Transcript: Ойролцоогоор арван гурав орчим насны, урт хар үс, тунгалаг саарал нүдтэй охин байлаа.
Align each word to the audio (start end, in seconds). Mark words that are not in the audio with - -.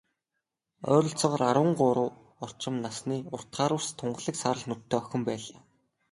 Ойролцоогоор 0.93 1.41
арван 1.49 1.71
гурав 1.79 2.13
орчим 2.45 2.75
насны, 2.83 3.17
урт 3.33 3.49
хар 3.57 3.71
үс, 3.77 3.87
тунгалаг 3.99 4.35
саарал 4.41 4.65
нүдтэй 4.69 4.97
охин 5.01 5.21
байлаа. 5.29 5.59